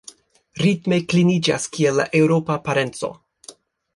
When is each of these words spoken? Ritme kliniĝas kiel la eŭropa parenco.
Ritme 0.65 0.97
kliniĝas 1.11 1.69
kiel 1.77 2.01
la 2.01 2.07
eŭropa 2.21 2.57
parenco. 2.69 3.13